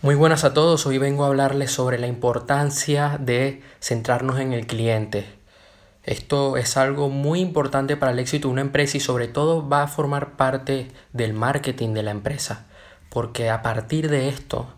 Muy 0.00 0.14
buenas 0.14 0.44
a 0.44 0.54
todos, 0.54 0.86
hoy 0.86 0.96
vengo 0.98 1.24
a 1.24 1.26
hablarles 1.26 1.72
sobre 1.72 1.98
la 1.98 2.06
importancia 2.06 3.18
de 3.18 3.64
centrarnos 3.80 4.38
en 4.38 4.52
el 4.52 4.68
cliente. 4.68 5.26
Esto 6.04 6.56
es 6.56 6.76
algo 6.76 7.08
muy 7.08 7.40
importante 7.40 7.96
para 7.96 8.12
el 8.12 8.20
éxito 8.20 8.46
de 8.46 8.52
una 8.52 8.60
empresa 8.60 8.96
y 8.96 9.00
sobre 9.00 9.26
todo 9.26 9.68
va 9.68 9.82
a 9.82 9.88
formar 9.88 10.36
parte 10.36 10.92
del 11.12 11.32
marketing 11.32 11.94
de 11.94 12.04
la 12.04 12.12
empresa, 12.12 12.66
porque 13.10 13.50
a 13.50 13.60
partir 13.60 14.08
de 14.08 14.28
esto, 14.28 14.72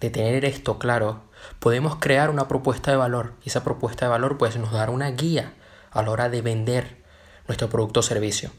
de 0.00 0.08
tener 0.08 0.46
esto 0.46 0.78
claro, 0.78 1.24
podemos 1.58 1.96
crear 1.96 2.30
una 2.30 2.48
propuesta 2.48 2.90
de 2.90 2.96
valor 2.96 3.34
y 3.44 3.50
esa 3.50 3.62
propuesta 3.62 4.06
de 4.06 4.12
valor 4.12 4.38
pues 4.38 4.56
nos 4.56 4.72
dará 4.72 4.90
una 4.90 5.10
guía 5.10 5.52
a 5.90 6.02
la 6.02 6.10
hora 6.10 6.30
de 6.30 6.40
vender 6.40 6.96
nuestro 7.48 7.68
producto 7.68 8.00
o 8.00 8.02
servicio. 8.02 8.50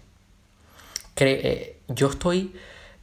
Eh, 1.15 1.81
yo 1.87 2.09
estoy 2.09 2.53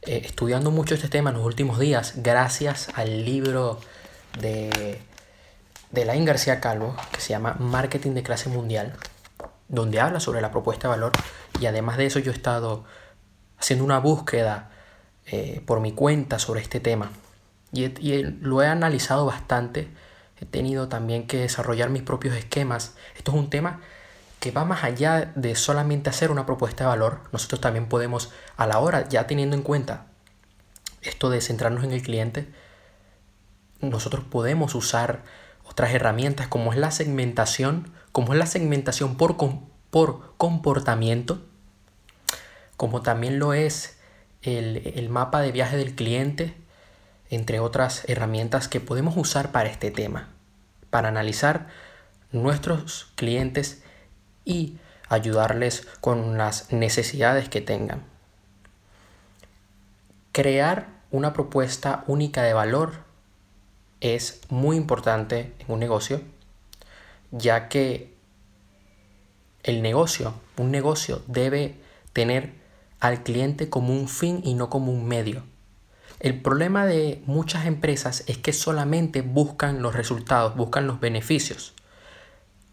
eh, 0.03 0.21
estudiando 0.23 0.71
mucho 0.71 0.95
este 0.95 1.09
tema 1.09 1.31
en 1.31 1.37
los 1.37 1.45
últimos 1.45 1.79
días 1.79 2.13
gracias 2.17 2.89
al 2.95 3.25
libro 3.25 3.79
de, 4.39 5.01
de 5.91 6.25
García 6.25 6.59
Calvo 6.61 6.95
que 7.11 7.19
se 7.19 7.29
llama 7.29 7.55
Marketing 7.59 8.11
de 8.11 8.23
clase 8.23 8.49
mundial, 8.49 8.93
donde 9.67 9.99
habla 9.99 10.19
sobre 10.19 10.41
la 10.41 10.51
propuesta 10.51 10.87
de 10.87 10.95
valor 10.95 11.11
y 11.59 11.65
además 11.65 11.97
de 11.97 12.05
eso 12.05 12.19
yo 12.19 12.31
he 12.31 12.35
estado 12.35 12.85
haciendo 13.57 13.83
una 13.83 13.99
búsqueda 13.99 14.69
eh, 15.25 15.61
por 15.65 15.79
mi 15.81 15.91
cuenta 15.91 16.39
sobre 16.39 16.61
este 16.61 16.79
tema 16.79 17.11
y, 17.71 17.85
y 17.85 18.23
lo 18.23 18.61
he 18.61 18.67
analizado 18.67 19.25
bastante. 19.25 19.89
He 20.39 20.45
tenido 20.45 20.87
también 20.87 21.25
que 21.25 21.37
desarrollar 21.39 21.89
mis 21.89 22.03
propios 22.03 22.35
esquemas. 22.35 22.95
Esto 23.15 23.31
es 23.31 23.37
un 23.37 23.49
tema 23.49 23.81
va 24.51 24.65
más 24.65 24.83
allá 24.83 25.31
de 25.35 25.55
solamente 25.55 26.09
hacer 26.09 26.31
una 26.31 26.45
propuesta 26.45 26.83
de 26.83 26.89
valor, 26.89 27.21
nosotros 27.31 27.61
también 27.61 27.87
podemos, 27.87 28.31
a 28.55 28.67
la 28.67 28.79
hora, 28.79 29.07
ya 29.09 29.27
teniendo 29.27 29.55
en 29.55 29.63
cuenta 29.63 30.05
esto 31.01 31.29
de 31.29 31.41
centrarnos 31.41 31.83
en 31.83 31.91
el 31.91 32.01
cliente, 32.01 32.47
nosotros 33.79 34.23
podemos 34.29 34.75
usar 34.75 35.23
otras 35.63 35.93
herramientas 35.93 36.47
como 36.47 36.73
es 36.73 36.79
la 36.79 36.91
segmentación, 36.91 37.91
como 38.11 38.33
es 38.33 38.39
la 38.39 38.47
segmentación 38.47 39.17
por, 39.17 39.37
por 39.89 40.35
comportamiento, 40.37 41.41
como 42.75 43.01
también 43.01 43.39
lo 43.39 43.53
es 43.53 43.97
el 44.41 45.09
mapa 45.09 45.41
de 45.41 45.51
viaje 45.51 45.77
del 45.77 45.93
cliente, 45.95 46.55
entre 47.29 47.59
otras 47.59 48.07
herramientas 48.07 48.67
que 48.67 48.79
podemos 48.79 49.17
usar 49.17 49.51
para 49.51 49.69
este 49.69 49.91
tema, 49.91 50.29
para 50.89 51.09
analizar 51.09 51.67
nuestros 52.31 53.11
clientes 53.15 53.83
y 54.47 54.77
ayudarles 55.09 55.85
con 56.01 56.37
las 56.37 56.71
necesidades 56.71 57.49
que 57.49 57.61
tengan. 57.61 58.03
Crear 60.31 60.87
una 61.11 61.33
propuesta 61.33 62.03
única 62.07 62.43
de 62.43 62.53
valor 62.53 62.93
es 63.99 64.41
muy 64.49 64.77
importante 64.77 65.53
en 65.59 65.71
un 65.71 65.79
negocio, 65.79 66.21
ya 67.31 67.67
que 67.67 68.15
el 69.63 69.81
negocio, 69.81 70.33
un 70.57 70.71
negocio 70.71 71.21
debe 71.27 71.75
tener 72.13 72.53
al 72.99 73.23
cliente 73.23 73.69
como 73.69 73.93
un 73.93 74.07
fin 74.07 74.41
y 74.43 74.53
no 74.53 74.69
como 74.69 74.91
un 74.91 75.05
medio. 75.05 75.43
El 76.19 76.41
problema 76.41 76.85
de 76.85 77.21
muchas 77.25 77.65
empresas 77.65 78.23
es 78.27 78.37
que 78.37 78.53
solamente 78.53 79.21
buscan 79.21 79.81
los 79.81 79.93
resultados, 79.93 80.55
buscan 80.55 80.87
los 80.87 80.99
beneficios. 80.99 81.73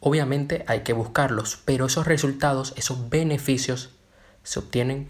Obviamente 0.07 0.67
hay 0.67 0.81
que 0.81 0.93
buscarlos, 0.93 1.63
pero 1.65 1.87
esos 1.87 2.07
resultados, 2.07 2.75
esos 2.77 3.09
beneficios 3.09 3.89
se 4.43 4.59
obtienen 4.59 5.09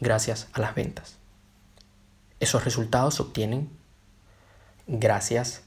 gracias 0.00 0.48
a 0.52 0.60
las 0.60 0.74
ventas. 0.74 1.16
Esos 2.40 2.62
resultados 2.66 3.14
se 3.14 3.22
obtienen 3.22 3.70
gracias 4.86 5.62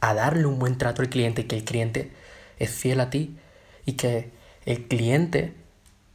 a 0.00 0.12
darle 0.12 0.46
un 0.46 0.58
buen 0.58 0.76
trato 0.76 1.02
al 1.02 1.08
cliente, 1.08 1.46
que 1.46 1.54
el 1.54 1.62
cliente 1.62 2.10
es 2.58 2.72
fiel 2.72 2.98
a 2.98 3.10
ti 3.10 3.38
y 3.86 3.92
que 3.92 4.32
el 4.66 4.88
cliente 4.88 5.54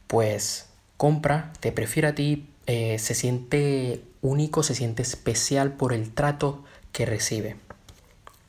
pues 0.06 0.68
compra, 0.98 1.54
te 1.60 1.72
prefiere 1.72 2.08
a 2.08 2.14
ti, 2.14 2.50
eh, 2.66 2.98
se 2.98 3.14
siente 3.14 4.04
único, 4.20 4.62
se 4.62 4.74
siente 4.74 5.00
especial 5.00 5.72
por 5.72 5.94
el 5.94 6.12
trato 6.12 6.62
que 6.92 7.06
recibe. 7.06 7.56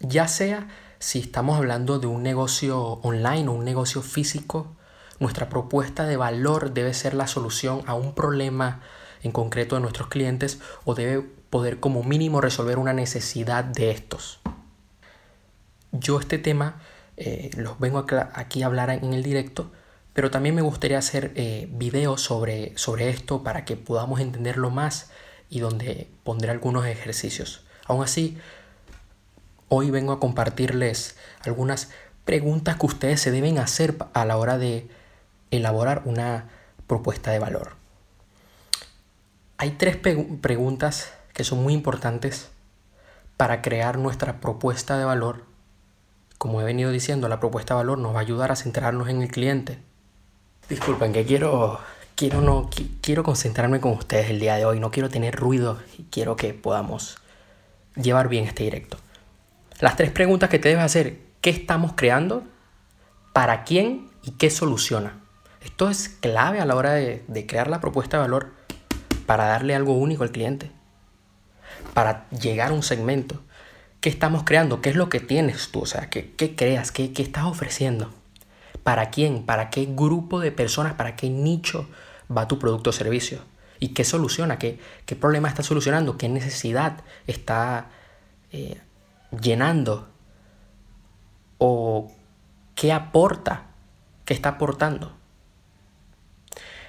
Ya 0.01 0.27
sea 0.27 0.67
si 1.01 1.17
estamos 1.17 1.57
hablando 1.57 1.97
de 1.97 2.05
un 2.05 2.21
negocio 2.21 2.79
online 3.01 3.49
o 3.49 3.53
un 3.53 3.65
negocio 3.65 4.03
físico, 4.03 4.75
nuestra 5.19 5.49
propuesta 5.49 6.05
de 6.05 6.15
valor 6.15 6.73
debe 6.73 6.93
ser 6.93 7.15
la 7.15 7.25
solución 7.25 7.81
a 7.87 7.95
un 7.95 8.13
problema 8.13 8.81
en 9.23 9.31
concreto 9.31 9.75
de 9.75 9.81
nuestros 9.81 10.09
clientes 10.09 10.59
o 10.85 10.93
debe 10.93 11.21
poder 11.49 11.79
como 11.79 12.03
mínimo 12.03 12.39
resolver 12.39 12.77
una 12.77 12.93
necesidad 12.93 13.63
de 13.63 13.89
estos. 13.89 14.41
Yo 15.91 16.19
este 16.19 16.37
tema 16.37 16.79
eh, 17.17 17.49
los 17.57 17.79
vengo 17.79 18.05
aquí 18.33 18.61
a 18.61 18.67
hablar 18.67 18.91
en 18.91 19.13
el 19.15 19.23
directo, 19.23 19.71
pero 20.13 20.29
también 20.29 20.53
me 20.53 20.61
gustaría 20.61 20.99
hacer 20.99 21.31
eh, 21.35 21.67
videos 21.71 22.21
sobre, 22.21 22.77
sobre 22.77 23.09
esto 23.09 23.41
para 23.41 23.65
que 23.65 23.75
podamos 23.75 24.19
entenderlo 24.19 24.69
más 24.69 25.09
y 25.49 25.61
donde 25.61 26.11
pondré 26.23 26.51
algunos 26.51 26.85
ejercicios. 26.85 27.65
Aún 27.87 28.03
así, 28.03 28.37
Hoy 29.73 29.89
vengo 29.89 30.11
a 30.11 30.19
compartirles 30.19 31.15
algunas 31.45 31.91
preguntas 32.25 32.75
que 32.75 32.87
ustedes 32.87 33.21
se 33.21 33.31
deben 33.31 33.57
hacer 33.57 33.95
a 34.13 34.25
la 34.25 34.35
hora 34.35 34.57
de 34.57 34.89
elaborar 35.49 36.01
una 36.03 36.49
propuesta 36.87 37.31
de 37.31 37.39
valor. 37.39 37.77
Hay 39.57 39.71
tres 39.71 39.95
preguntas 39.95 41.13
que 41.31 41.45
son 41.45 41.63
muy 41.63 41.73
importantes 41.73 42.49
para 43.37 43.61
crear 43.61 43.97
nuestra 43.97 44.41
propuesta 44.41 44.97
de 44.97 45.05
valor. 45.05 45.45
Como 46.37 46.59
he 46.59 46.65
venido 46.65 46.91
diciendo, 46.91 47.29
la 47.29 47.39
propuesta 47.39 47.73
de 47.73 47.77
valor 47.77 47.97
nos 47.97 48.13
va 48.13 48.17
a 48.17 48.23
ayudar 48.23 48.51
a 48.51 48.57
centrarnos 48.57 49.07
en 49.07 49.21
el 49.21 49.31
cliente. 49.31 49.79
Disculpen 50.67 51.13
que 51.13 51.23
quiero 51.23 51.79
quiero 52.17 52.41
no 52.41 52.69
quiero 52.99 53.23
concentrarme 53.23 53.79
con 53.79 53.93
ustedes 53.93 54.31
el 54.31 54.41
día 54.41 54.57
de 54.57 54.65
hoy, 54.65 54.81
no 54.81 54.91
quiero 54.91 55.07
tener 55.07 55.33
ruido 55.33 55.79
y 55.97 56.03
quiero 56.11 56.35
que 56.35 56.53
podamos 56.53 57.19
llevar 57.95 58.27
bien 58.27 58.43
este 58.43 58.65
directo. 58.65 58.97
Las 59.81 59.95
tres 59.95 60.11
preguntas 60.11 60.51
que 60.51 60.59
te 60.59 60.69
debes 60.69 60.83
hacer, 60.83 61.17
¿qué 61.41 61.49
estamos 61.49 61.93
creando? 61.95 62.43
¿Para 63.33 63.63
quién? 63.63 64.11
¿Y 64.21 64.31
qué 64.31 64.51
soluciona? 64.51 65.19
Esto 65.59 65.89
es 65.89 66.07
clave 66.07 66.59
a 66.59 66.65
la 66.65 66.75
hora 66.75 66.91
de, 66.93 67.45
crear 67.47 67.67
la 67.67 67.81
propuesta 67.81 68.17
de 68.17 68.21
valor 68.21 68.51
para 69.25 69.47
darle 69.47 69.73
algo 69.73 69.93
único 69.93 70.21
al 70.21 70.31
cliente, 70.31 70.71
para 71.95 72.29
llegar 72.29 72.69
a 72.69 72.75
un 72.75 72.83
segmento. 72.83 73.41
¿Qué 74.01 74.09
estamos 74.09 74.43
creando? 74.43 74.81
¿Qué 74.81 74.91
es 74.91 74.95
lo 74.95 75.09
que 75.09 75.19
tienes 75.19 75.71
tú? 75.71 75.81
O 75.81 75.85
sea, 75.87 76.11
¿qué, 76.11 76.31
creas? 76.55 76.91
¿Qué, 76.91 77.11
¿Qué 77.11 77.23
estás 77.23 77.45
ofreciendo? 77.45 78.13
¿Para 78.83 79.09
quién? 79.09 79.47
¿Para 79.47 79.71
qué 79.71 79.87
grupo 79.89 80.39
de 80.39 80.51
personas? 80.51 80.93
¿Para 80.93 81.15
qué 81.15 81.31
nicho 81.31 81.89
va 82.35 82.47
tu 82.47 82.59
producto 82.59 82.91
o 82.91 82.93
servicio? 82.93 83.39
¿Y 83.79 83.89
qué 83.89 84.03
soluciona? 84.03 84.59
¿Qué, 84.59 84.79
qué 85.07 85.15
problema 85.15 85.49
está 85.49 85.63
solucionando? 85.63 86.19
¿Qué 86.19 86.29
necesidad 86.29 87.01
está 87.25 87.89
eh, 88.51 88.79
llenando? 89.39 90.09
¿O 91.57 92.11
qué 92.75 92.91
aporta? 92.91 93.67
¿Qué 94.25 94.33
está 94.33 94.49
aportando? 94.49 95.13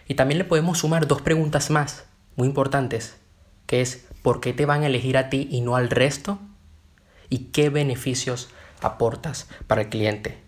Y 0.08 0.14
también 0.14 0.38
le 0.38 0.44
podemos 0.44 0.78
sumar 0.78 1.06
dos 1.06 1.22
preguntas 1.22 1.70
más, 1.70 2.04
muy 2.36 2.48
importantes, 2.48 3.16
que 3.66 3.80
es 3.80 4.06
¿por 4.22 4.40
qué 4.40 4.52
te 4.52 4.66
van 4.66 4.82
a 4.82 4.86
elegir 4.86 5.16
a 5.16 5.28
ti 5.30 5.48
y 5.50 5.60
no 5.60 5.76
al 5.76 5.90
resto? 5.90 6.38
¿Y 7.28 7.46
qué 7.46 7.70
beneficios 7.70 8.50
aportas 8.80 9.48
para 9.66 9.82
el 9.82 9.88
cliente? 9.88 10.38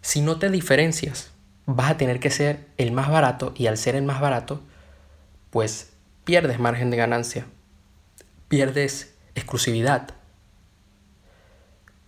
Si 0.00 0.22
no 0.22 0.38
te 0.38 0.48
diferencias, 0.48 1.32
vas 1.66 1.90
a 1.90 1.96
tener 1.96 2.20
que 2.20 2.30
ser 2.30 2.66
el 2.78 2.92
más 2.92 3.10
barato 3.10 3.52
y 3.56 3.66
al 3.66 3.76
ser 3.76 3.94
el 3.94 4.04
más 4.04 4.20
barato, 4.20 4.62
pues 5.50 5.92
pierdes 6.24 6.58
margen 6.58 6.90
de 6.90 6.96
ganancia, 6.96 7.46
pierdes 8.48 9.14
exclusividad, 9.34 10.14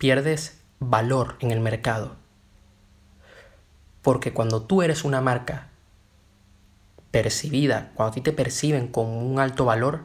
pierdes 0.02 0.60
valor 0.80 1.36
en 1.38 1.52
el 1.52 1.60
mercado. 1.60 2.16
Porque 4.02 4.32
cuando 4.32 4.62
tú 4.62 4.82
eres 4.82 5.04
una 5.04 5.20
marca 5.20 5.68
percibida, 7.12 7.92
cuando 7.94 8.10
a 8.10 8.14
ti 8.16 8.20
te 8.20 8.32
perciben 8.32 8.88
con 8.88 9.06
un 9.06 9.38
alto 9.38 9.64
valor, 9.64 10.02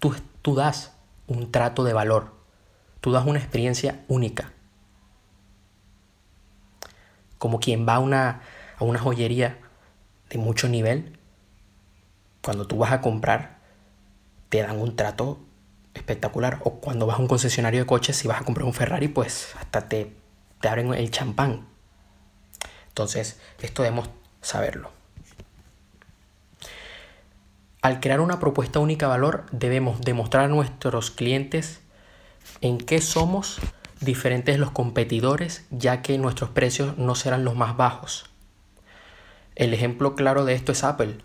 tú, 0.00 0.12
tú 0.42 0.56
das 0.56 0.92
un 1.28 1.52
trato 1.52 1.84
de 1.84 1.92
valor, 1.92 2.34
tú 3.00 3.12
das 3.12 3.24
una 3.24 3.38
experiencia 3.38 4.04
única. 4.08 4.50
Como 7.38 7.60
quien 7.60 7.86
va 7.86 7.94
a 7.94 8.00
una, 8.00 8.42
a 8.76 8.82
una 8.82 8.98
joyería 8.98 9.56
de 10.30 10.38
mucho 10.38 10.68
nivel, 10.68 11.16
cuando 12.42 12.66
tú 12.66 12.76
vas 12.76 12.90
a 12.90 13.02
comprar, 13.02 13.60
te 14.48 14.62
dan 14.62 14.80
un 14.80 14.96
trato 14.96 15.38
espectacular. 15.94 16.60
O 16.64 16.80
cuando 16.80 17.06
vas 17.06 17.18
a 17.18 17.22
un 17.22 17.28
concesionario 17.28 17.80
de 17.80 17.86
coches, 17.86 18.16
si 18.16 18.28
vas 18.28 18.40
a 18.40 18.44
comprar 18.44 18.66
un 18.66 18.74
Ferrari, 18.74 19.08
pues 19.08 19.54
hasta 19.58 19.88
te, 19.88 20.12
te 20.60 20.68
abren 20.68 20.94
el 20.94 21.10
champán. 21.10 21.66
Entonces, 22.88 23.40
esto 23.60 23.82
debemos 23.82 24.10
saberlo. 24.40 24.90
Al 27.82 28.00
crear 28.00 28.20
una 28.20 28.38
propuesta 28.40 28.78
única 28.78 29.06
de 29.06 29.10
valor, 29.10 29.46
debemos 29.52 30.00
demostrar 30.02 30.44
a 30.44 30.48
nuestros 30.48 31.10
clientes 31.10 31.80
en 32.60 32.78
qué 32.78 33.00
somos 33.00 33.58
diferentes 34.00 34.58
los 34.58 34.70
competidores, 34.70 35.64
ya 35.70 36.02
que 36.02 36.18
nuestros 36.18 36.50
precios 36.50 36.98
no 36.98 37.14
serán 37.14 37.44
los 37.44 37.56
más 37.56 37.76
bajos. 37.76 38.30
El 39.56 39.72
ejemplo 39.72 40.14
claro 40.14 40.44
de 40.44 40.54
esto 40.54 40.72
es 40.72 40.84
Apple, 40.84 41.18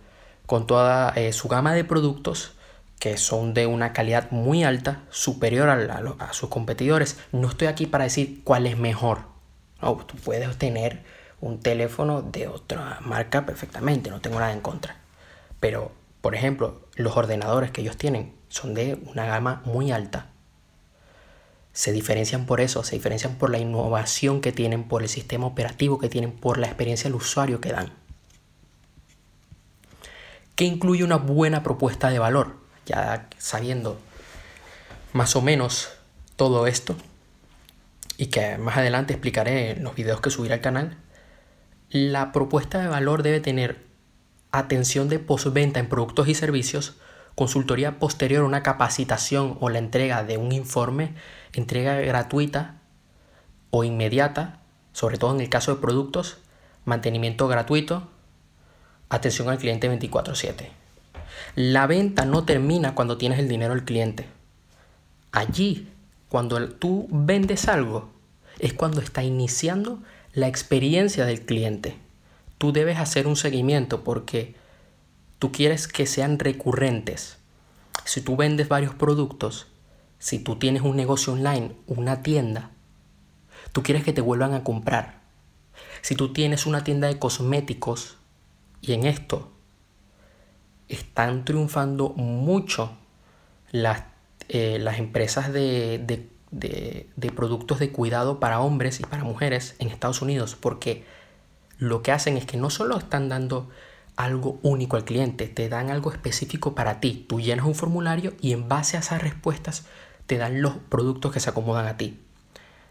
con 0.46 0.68
toda 0.68 1.10
eh, 1.16 1.34
su 1.34 1.48
gama 1.48 1.74
de 1.74 1.84
productos 1.84 2.55
que 3.00 3.18
son 3.18 3.54
de 3.54 3.68
una 3.68 3.94
calidad 3.94 4.32
muy 4.32 4.64
alta, 4.64 5.04
superior 5.10 5.70
a, 5.70 6.34
sus 6.34 6.50
competidores. 6.50 7.20
No 7.32 7.50
estoy 7.50 7.68
aquí 7.68 7.86
para 7.86 8.06
decir 8.06 8.42
cuál 8.44 8.68
es 8.68 8.78
mejor. 8.78 9.20
Tú 9.80 10.16
puedes 10.24 10.58
tener 10.58 11.04
un 11.42 11.60
teléfono 11.60 12.22
de 12.22 12.48
otra 12.48 13.00
marca 13.02 13.46
perfectamente, 13.46 14.10
no 14.10 14.22
tengo 14.22 14.40
nada 14.40 14.54
en 14.54 14.62
contra. 14.62 14.98
Pero, 15.60 15.92
por 16.22 16.36
ejemplo, 16.36 16.82
los 16.96 17.18
ordenadores 17.18 17.72
que 17.72 17.82
ellos 17.82 17.98
tienen 17.98 18.34
son 18.50 18.74
de 18.74 18.98
una 19.06 19.26
gama 19.26 19.62
muy 19.66 19.92
alta. 19.92 20.32
Se 21.74 21.92
diferencian 21.92 22.46
por 22.46 22.62
eso, 22.62 22.84
se 22.84 22.96
diferencian 22.96 23.36
por 23.36 23.50
la 23.50 23.60
innovación 23.60 24.40
que 24.40 24.54
tienen, 24.54 24.86
por 24.86 25.04
el 25.04 25.10
sistema 25.10 25.46
operativo 25.46 26.00
que 26.00 26.08
tienen, 26.08 26.32
por 26.32 26.58
la 26.58 26.68
experiencia 26.68 27.10
del 27.10 27.16
usuario 27.16 27.60
que 27.60 27.74
dan. 27.74 27.92
¿Qué 30.56 30.64
incluye 30.64 31.04
una 31.04 31.18
buena 31.18 31.64
propuesta 31.64 32.10
de 32.10 32.18
valor? 32.18 32.65
Ya 32.86 33.28
sabiendo 33.38 34.00
más 35.14 35.36
o 35.36 35.42
menos 35.42 35.90
todo 36.36 36.68
esto, 36.68 36.96
y 38.18 38.28
que 38.28 38.58
más 38.58 38.78
adelante 38.78 39.14
explicaré 39.14 39.72
en 39.72 39.84
los 39.84 39.96
videos 39.96 40.22
que 40.22 40.30
subiré 40.30 40.54
al 40.54 40.62
canal, 40.62 40.98
la 41.90 42.32
propuesta 42.32 42.80
de 42.80 42.88
valor 42.88 43.24
debe 43.24 43.40
tener 43.40 43.86
atención 44.52 45.10
de 45.10 45.20
postventa 45.20 45.80
en 45.80 45.90
productos 45.90 46.28
y 46.28 46.36
servicios, 46.36 46.96
consultoría 47.36 48.00
posterior, 48.00 48.44
una 48.44 48.64
capacitación 48.64 49.58
o 49.60 49.70
la 49.70 49.80
entrega 49.80 50.24
de 50.24 50.38
un 50.38 50.52
informe, 50.52 51.14
entrega 51.54 51.96
gratuita 51.96 52.76
o 53.72 53.84
inmediata, 53.84 54.62
sobre 54.94 55.18
todo 55.18 55.36
en 55.36 55.42
el 55.42 55.50
caso 55.50 55.76
de 55.76 55.82
productos, 55.82 56.38
mantenimiento 56.86 57.48
gratuito, 57.48 58.10
atención 59.10 59.50
al 59.50 59.58
cliente 59.58 59.90
24/7. 59.90 60.85
La 61.54 61.86
venta 61.88 62.26
no 62.26 62.44
termina 62.44 62.96
cuando 62.96 63.18
tienes 63.18 63.40
el 63.40 63.48
dinero 63.48 63.76
del 63.76 63.86
cliente. 63.86 64.28
Allí, 65.32 65.88
cuando 66.30 66.70
tú 66.70 67.08
vendes 67.12 67.68
algo, 67.68 68.10
es 68.60 68.74
cuando 68.74 69.02
está 69.02 69.24
iniciando 69.24 70.02
la 70.34 70.48
experiencia 70.48 71.26
del 71.26 71.46
cliente. 71.46 71.98
Tú 72.58 72.72
debes 72.72 72.98
hacer 72.98 73.28
un 73.28 73.36
seguimiento 73.36 74.04
porque 74.04 74.56
tú 75.40 75.52
quieres 75.52 75.88
que 75.88 76.06
sean 76.06 76.40
recurrentes. 76.40 77.38
Si 78.06 78.22
tú 78.22 78.36
vendes 78.36 78.68
varios 78.68 78.94
productos, 78.94 79.68
si 80.20 80.40
tú 80.40 80.58
tienes 80.58 80.82
un 80.82 80.96
negocio 80.96 81.34
online, 81.34 81.76
una 81.88 82.22
tienda, 82.22 82.72
tú 83.72 83.84
quieres 83.84 84.04
que 84.04 84.14
te 84.14 84.22
vuelvan 84.22 84.54
a 84.54 84.64
comprar. 84.64 85.22
Si 86.02 86.16
tú 86.16 86.34
tienes 86.34 86.66
una 86.66 86.84
tienda 86.84 87.08
de 87.08 87.20
cosméticos 87.20 88.18
y 88.82 88.94
en 88.94 89.06
esto 89.06 89.52
están 90.90 91.46
triunfando 91.46 92.10
mucho 92.10 92.92
las, 93.72 94.04
eh, 94.50 94.78
las 94.80 95.00
empresas 95.00 95.52
de, 95.52 95.98
de, 96.52 97.32
productos 97.36 97.80
de 97.80 97.92
cuidado 97.92 98.40
para 98.40 98.62
hombres 98.62 99.00
y 99.00 99.04
para 99.04 99.24
mujeres 99.24 99.76
en 99.80 99.90
Estados 99.90 100.22
Unidos, 100.22 100.56
porque 100.56 101.04
lo 101.78 102.02
que 102.02 102.12
hacen 102.12 102.38
es 102.38 102.46
que 102.46 102.58
no 102.58 102.70
solo 102.70 102.98
están 102.98 103.28
dando 103.30 103.70
algo 104.16 104.60
único 104.62 104.96
al 104.96 105.04
cliente, 105.04 105.48
te 105.48 105.68
dan 105.68 105.90
algo 105.90 106.12
específico 106.12 106.74
para 106.74 107.02
ti. 107.02 107.26
Tú 107.28 107.42
llenas 107.42 107.66
un 107.66 107.76
formulario 107.76 108.34
y 108.40 108.54
en 108.54 108.70
base 108.70 108.96
a 108.96 109.02
esas 109.02 109.22
respuestas 109.22 109.86
te 110.26 110.38
dan 110.38 110.62
los 110.62 110.76
productos 110.78 111.34
que 111.34 111.42
se 111.42 111.50
acomodan 111.50 111.88
a 111.88 111.98
ti. 111.98 112.20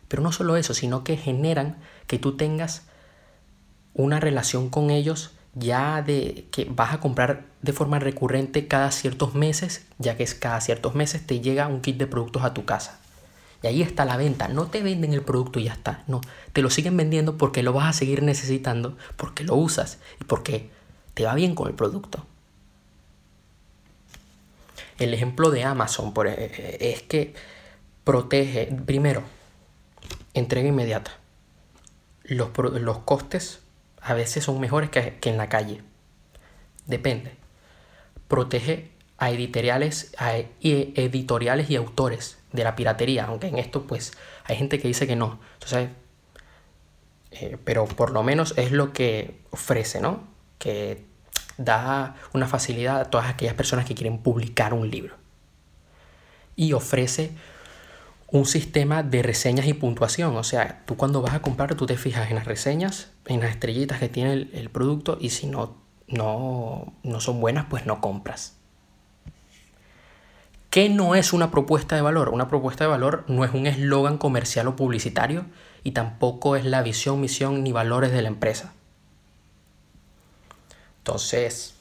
Pero 0.09 0.23
no 0.23 0.33
solo 0.33 0.57
eso, 0.57 0.75
sino 0.75 1.03
que 1.03 1.17
generan 1.17 1.79
que 2.07 2.19
tú 2.19 2.37
tengas 2.37 2.83
una 3.95 4.21
relación 4.21 4.69
con 4.69 4.91
ellos 4.91 5.33
ya 5.55 6.03
de 6.03 6.49
que 6.51 6.67
vas 6.69 6.93
a 6.93 7.01
comprar 7.01 7.47
de 7.65 7.73
forma 7.73 7.99
recurrente 7.99 8.69
cada 8.69 8.91
ciertos 8.91 9.35
meses, 9.35 9.87
ya 9.99 10.17
que 10.17 10.23
es 10.23 10.35
cada 10.35 10.61
ciertos 10.61 10.95
meses 10.95 11.27
te 11.27 11.41
llega 11.41 11.67
un 11.67 11.81
kit 11.81 11.97
de 11.97 12.07
productos 12.07 12.45
a 12.45 12.53
tu 12.53 12.65
casa. 12.65 13.01
Y 13.63 13.67
ahí 13.67 13.81
está 13.81 14.05
la 14.05 14.19
venta. 14.19 14.49
No 14.49 14.67
te 14.67 14.83
venden 14.83 15.15
el 15.15 15.23
producto 15.23 15.59
y 15.59 15.65
ya 15.65 15.73
está. 15.73 16.05
No, 16.07 16.21
te 16.53 16.61
lo 16.61 16.69
siguen 16.69 16.99
vendiendo 16.99 17.39
porque 17.39 17.63
lo 17.63 17.73
vas 17.73 17.89
a 17.89 17.99
seguir 17.99 18.23
necesitando, 18.23 18.99
porque 19.17 19.43
lo 19.45 19.57
usas 19.57 19.99
y 20.21 20.25
porque 20.25 20.69
te 21.15 21.25
va 21.25 21.35
bien 21.35 21.55
con 21.55 21.69
el 21.69 21.75
producto. 21.75 22.27
El 24.99 25.15
ejemplo 25.15 25.51
de 25.51 25.65
Amazon 25.65 26.13
por, 26.13 26.27
e, 26.27 26.35
e, 26.35 26.93
es 26.93 27.03
que 27.03 27.35
protege, 28.05 28.67
primero, 28.85 29.23
entrega 30.35 30.69
inmediata. 30.69 31.13
Los, 32.25 32.51
los 32.59 32.99
costes 32.99 33.61
a 34.03 34.13
veces 34.13 34.45
son 34.45 34.61
mejores 34.61 34.91
que, 34.91 35.19
en 35.23 35.39
la 35.39 35.49
calle. 35.49 35.83
Depende. 36.87 37.44
Protege 38.29 38.91
a 39.19 39.31
editoriales, 39.31 40.15
a 40.19 40.37
editoriales 40.37 41.71
y 41.71 41.77
autores 41.77 42.39
de 42.53 42.65
la 42.65 42.77
piratería, 42.77 43.27
aunque 43.27 43.49
en 43.49 43.59
esto 43.59 43.83
pues 43.83 44.13
hay 44.45 44.57
gente 44.57 44.79
que 44.79 44.89
dice 44.89 45.07
que 45.07 45.17
no. 45.17 45.41
Entonces, 45.55 45.91
eh, 47.31 47.59
pero 47.65 47.87
por 47.87 48.11
lo 48.11 48.23
menos 48.23 48.55
es 48.57 48.73
lo 48.73 48.93
que 48.93 49.41
ofrece, 49.51 50.01
¿no? 50.01 50.25
Que 50.59 51.05
da 51.57 52.17
una 52.33 52.47
facilidad 52.47 53.01
a 53.01 53.05
todas 53.11 53.29
aquellas 53.29 53.55
personas 53.55 53.87
que 53.87 53.95
quieren 53.95 54.19
publicar 54.19 54.75
un 54.75 54.91
libro. 54.91 55.17
Y 56.57 56.73
ofrece 56.73 57.33
un 58.29 58.47
sistema 58.47 59.03
de 59.03 59.23
reseñas 59.23 59.67
y 59.67 59.75
puntuación. 59.75 60.37
O 60.37 60.45
sea, 60.45 60.83
tú 60.87 60.97
cuando 60.97 61.23
vas 61.23 61.35
a 61.35 61.43
comprar, 61.43 61.75
tú 61.75 61.87
te 61.87 61.97
fijas 61.97 62.31
en 62.31 62.37
las 62.37 62.47
reseñas, 62.47 63.11
en 63.27 63.41
las 63.41 63.51
estrellitas 63.51 63.99
que 63.99 64.09
tiene 64.09 64.33
el, 64.33 64.71
producto 64.71 65.19
y 65.21 65.31
si 65.31 65.47
no, 65.47 65.77
no, 66.09 66.93
no 67.03 67.21
son 67.21 67.41
buenas, 67.41 67.67
pues 67.69 67.87
no 67.87 68.01
compras. 68.01 68.57
¿Qué 70.71 70.89
no 70.89 71.15
es 71.15 71.33
una 71.33 71.51
propuesta 71.53 71.95
de 71.95 72.03
valor? 72.03 72.31
Una 72.31 72.49
propuesta 72.49 72.83
de 72.83 72.91
valor 72.91 73.25
no 73.29 73.45
es 73.45 73.53
un 73.55 73.67
eslogan 73.67 74.19
comercial 74.19 74.67
o 74.67 74.75
publicitario 74.75 75.47
y 75.85 75.93
tampoco 75.93 76.57
es 76.57 76.65
la 76.65 76.83
visión, 76.83 77.21
misión 77.21 77.63
ni 77.63 77.71
valores 77.71 78.11
de 78.11 78.23
la 78.23 78.29
empresa. 78.29 78.73
Entonces, 80.99 81.75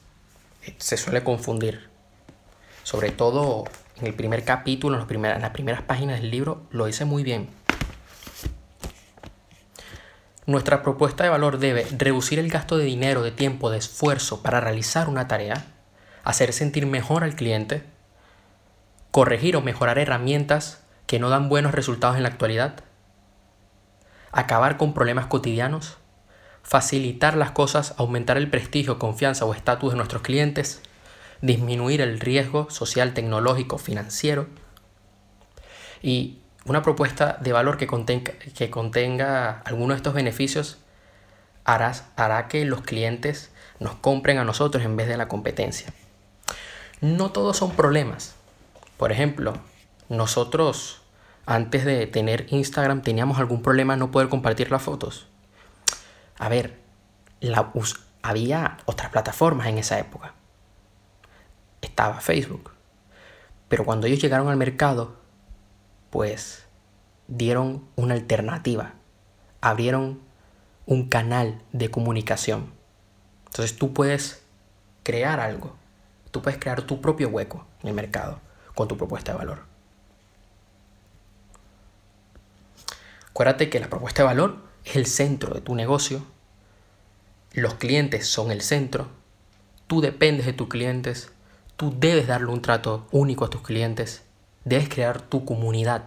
se 0.78 0.96
suele 0.96 1.24
confundir. 1.24 1.88
Sobre 2.84 3.10
todo 3.10 3.64
en 3.96 4.06
el 4.06 4.14
primer 4.14 4.44
capítulo, 4.44 4.96
en, 4.96 5.24
en 5.24 5.40
las 5.42 5.50
primeras 5.50 5.82
páginas 5.82 6.20
del 6.20 6.30
libro, 6.30 6.62
lo 6.70 6.86
dice 6.86 7.04
muy 7.04 7.24
bien. 7.24 7.48
Nuestra 10.46 10.82
propuesta 10.82 11.24
de 11.24 11.30
valor 11.30 11.58
debe 11.58 11.86
reducir 11.96 12.38
el 12.38 12.50
gasto 12.50 12.76
de 12.76 12.84
dinero, 12.84 13.22
de 13.22 13.30
tiempo, 13.30 13.70
de 13.70 13.78
esfuerzo 13.78 14.42
para 14.42 14.60
realizar 14.60 15.08
una 15.08 15.26
tarea, 15.26 15.64
hacer 16.22 16.52
sentir 16.52 16.86
mejor 16.86 17.24
al 17.24 17.34
cliente, 17.34 17.84
corregir 19.10 19.56
o 19.56 19.62
mejorar 19.62 19.98
herramientas 19.98 20.82
que 21.06 21.18
no 21.18 21.30
dan 21.30 21.48
buenos 21.48 21.72
resultados 21.72 22.16
en 22.16 22.24
la 22.24 22.28
actualidad, 22.28 22.84
acabar 24.32 24.76
con 24.76 24.92
problemas 24.92 25.26
cotidianos, 25.26 25.96
facilitar 26.62 27.36
las 27.36 27.52
cosas, 27.52 27.94
aumentar 27.96 28.36
el 28.36 28.50
prestigio, 28.50 28.98
confianza 28.98 29.46
o 29.46 29.54
estatus 29.54 29.92
de 29.92 29.96
nuestros 29.96 30.22
clientes, 30.22 30.82
disminuir 31.40 32.02
el 32.02 32.20
riesgo 32.20 32.68
social, 32.70 33.14
tecnológico, 33.14 33.78
financiero 33.78 34.48
y 36.02 36.40
una 36.64 36.82
propuesta 36.82 37.38
de 37.40 37.52
valor 37.52 37.76
que 37.76 37.86
contenga, 37.86 38.32
que 38.56 38.70
contenga 38.70 39.60
algunos 39.64 39.90
de 39.90 39.96
estos 39.96 40.14
beneficios 40.14 40.78
hará, 41.64 42.48
que 42.48 42.64
los 42.64 42.82
clientes 42.82 43.50
nos 43.80 43.94
compren 43.96 44.38
a 44.38 44.44
nosotros 44.44 44.84
en 44.84 44.96
vez 44.96 45.08
de 45.08 45.16
la 45.16 45.28
competencia. 45.28 45.92
No 47.00 47.32
todos 47.32 47.56
son 47.56 47.72
problemas. 47.72 48.34
Por 48.96 49.12
ejemplo, 49.12 49.54
nosotros 50.08 51.02
antes 51.46 51.84
de 51.84 52.06
tener 52.06 52.46
Instagram 52.50 53.02
teníamos 53.02 53.38
algún 53.38 53.62
problema 53.62 53.96
no 53.96 54.10
poder 54.10 54.28
compartir 54.28 54.70
las 54.70 54.82
fotos. 54.82 55.26
A 56.38 56.48
ver, 56.48 56.78
había 58.22 58.78
otras 58.86 59.10
plataformas 59.10 59.66
en 59.66 59.78
esa 59.78 59.98
época 59.98 60.34
estaba 61.84 62.20
Facebook. 62.20 62.72
Pero 63.68 63.84
cuando 63.84 64.06
ellos 64.06 64.20
llegaron 64.20 64.48
al 64.48 64.56
mercado, 64.56 65.16
pues 66.14 66.62
dieron 67.26 67.84
una 67.96 68.14
alternativa, 68.14 68.94
abrieron 69.60 70.20
un 70.86 71.08
canal 71.08 71.60
de 71.72 71.90
comunicación. 71.90 72.72
Entonces 73.46 73.76
tú 73.76 73.92
puedes 73.92 74.44
crear 75.02 75.40
algo, 75.40 75.74
tú 76.30 76.40
puedes 76.40 76.60
crear 76.60 76.82
tu 76.82 77.00
propio 77.00 77.30
hueco 77.30 77.66
en 77.82 77.88
el 77.88 77.94
mercado 77.94 78.38
con 78.76 78.86
tu 78.86 78.96
propuesta 78.96 79.32
de 79.32 79.38
valor. 79.38 79.64
Acuérdate 83.30 83.68
que 83.68 83.80
la 83.80 83.90
propuesta 83.90 84.22
de 84.22 84.28
valor 84.28 84.58
es 84.84 84.94
el 84.94 85.06
centro 85.06 85.52
de 85.52 85.62
tu 85.62 85.74
negocio, 85.74 86.24
los 87.54 87.74
clientes 87.74 88.28
son 88.28 88.52
el 88.52 88.60
centro, 88.60 89.08
tú 89.88 90.00
dependes 90.00 90.46
de 90.46 90.52
tus 90.52 90.68
clientes, 90.68 91.32
tú 91.74 91.92
debes 91.98 92.28
darle 92.28 92.52
un 92.52 92.62
trato 92.62 93.08
único 93.10 93.44
a 93.44 93.50
tus 93.50 93.62
clientes, 93.62 94.22
debes 94.64 94.88
crear 94.88 95.20
tu 95.20 95.44
comunidad. 95.44 96.04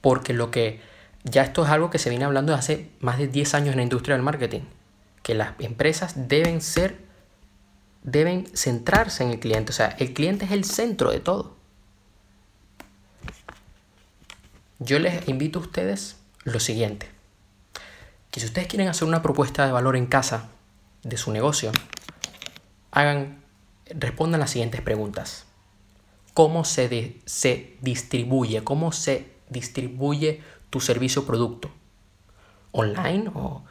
Porque 0.00 0.32
lo 0.32 0.50
que 0.50 0.80
ya 1.24 1.42
esto 1.42 1.64
es 1.64 1.70
algo 1.70 1.90
que 1.90 1.98
se 1.98 2.10
viene 2.10 2.24
hablando 2.24 2.52
de 2.52 2.58
hace 2.58 2.90
más 3.00 3.18
de 3.18 3.28
10 3.28 3.54
años 3.54 3.70
en 3.70 3.78
la 3.78 3.82
industria 3.82 4.14
del 4.16 4.24
marketing, 4.24 4.62
que 5.22 5.34
las 5.34 5.52
empresas 5.60 6.28
deben 6.28 6.60
ser 6.60 7.08
deben 8.02 8.46
centrarse 8.54 9.24
en 9.24 9.30
el 9.30 9.40
cliente, 9.40 9.70
o 9.70 9.74
sea, 9.74 9.88
el 9.98 10.14
cliente 10.14 10.44
es 10.46 10.52
el 10.52 10.64
centro 10.64 11.10
de 11.10 11.20
todo. 11.20 11.56
Yo 14.78 14.98
les 14.98 15.28
invito 15.28 15.58
a 15.58 15.62
ustedes 15.62 16.16
lo 16.44 16.60
siguiente, 16.60 17.08
que 18.30 18.40
si 18.40 18.46
ustedes 18.46 18.68
quieren 18.68 18.88
hacer 18.88 19.06
una 19.06 19.22
propuesta 19.22 19.66
de 19.66 19.72
valor 19.72 19.96
en 19.96 20.06
casa 20.06 20.48
de 21.02 21.16
su 21.16 21.32
negocio, 21.32 21.72
hagan 22.92 23.42
respondan 23.90 24.40
las 24.40 24.50
siguientes 24.50 24.80
preguntas. 24.80 25.46
¿Cómo 26.38 26.64
se, 26.64 27.16
se 27.26 27.76
distribuye? 27.80 28.62
¿Cómo 28.62 28.92
se 28.92 29.26
distribuye 29.50 30.40
tu 30.70 30.78
servicio 30.78 31.22
o 31.22 31.24
producto? 31.24 31.68
¿Online 32.70 33.28
o 33.34 33.64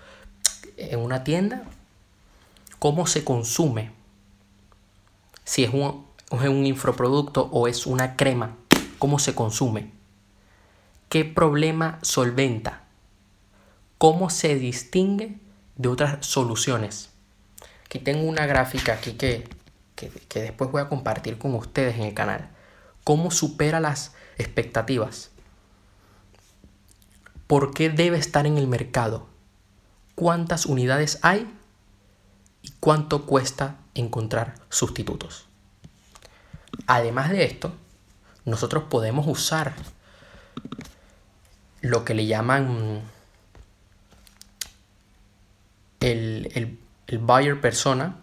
en 0.76 1.00
una 1.00 1.24
tienda? 1.24 1.64
¿Cómo 2.78 3.08
se 3.08 3.24
consume? 3.24 3.94
Si 5.46 5.64
es 5.64 5.74
un, 5.74 6.08
es 6.30 6.50
un 6.50 6.66
infoproducto 6.66 7.48
o 7.54 7.70
es 7.70 7.88
una 7.88 8.18
crema, 8.18 8.58
¿cómo 9.00 9.18
se 9.18 9.34
consume? 9.34 9.94
¿Qué 11.08 11.24
problema 11.24 12.00
solventa? 12.02 12.82
¿Cómo 13.98 14.30
se 14.30 14.56
distingue 14.56 15.38
de 15.78 15.88
otras 15.88 16.26
soluciones? 16.26 17.12
Aquí 17.86 18.00
tengo 18.00 18.28
una 18.28 18.46
gráfica 18.46 18.92
aquí 18.92 19.14
que 19.14 19.48
que, 19.98 20.42
después 20.42 20.72
voy 20.72 20.82
a 20.82 20.90
compartir 20.90 21.38
con 21.38 21.56
ustedes 21.56 21.96
en 21.96 22.04
el 22.04 22.14
canal. 22.14 22.50
¿Cómo 23.08 23.32
supera 23.32 23.80
las 23.80 24.12
expectativas? 24.38 25.32
¿Por 27.48 27.74
qué 27.74 27.90
debe 27.90 28.18
estar 28.18 28.46
en 28.46 28.58
el 28.58 28.68
mercado? 28.68 29.30
¿Cuántas 30.14 30.66
unidades 30.66 31.18
hay? 31.22 31.50
¿Y 32.62 32.72
cuánto 32.82 33.26
cuesta 33.26 33.78
encontrar 33.96 34.56
sustitutos? 34.68 35.48
Además 36.86 37.30
de 37.30 37.46
esto, 37.46 37.74
nosotros 38.44 38.84
podemos 38.90 39.26
usar 39.26 39.74
lo 41.80 42.04
que 42.04 42.14
le 42.14 42.26
llaman 42.26 43.04
el, 46.02 46.52
el, 46.56 46.78
el 47.08 47.20
buyer 47.20 47.62
persona, 47.62 48.18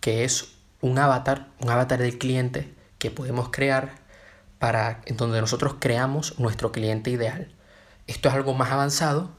que 0.00 0.24
es 0.24 0.52
un 0.82 0.98
avatar, 0.98 1.48
un 1.60 1.70
avatar 1.70 2.00
del 2.00 2.18
cliente 2.18 2.76
que 2.98 3.10
podemos 3.10 3.50
crear 3.50 3.96
para 4.58 5.00
en 5.06 5.16
donde 5.16 5.40
nosotros 5.40 5.76
creamos 5.78 6.38
nuestro 6.38 6.72
cliente 6.72 7.10
ideal. 7.10 7.52
Esto 8.06 8.28
es 8.28 8.34
algo 8.34 8.54
más 8.54 8.70
avanzado 8.70 9.30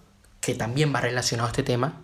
que 0.42 0.56
también 0.56 0.94
va 0.94 1.02
relacionado 1.02 1.48
a 1.48 1.52
este 1.52 1.64
tema, 1.64 2.02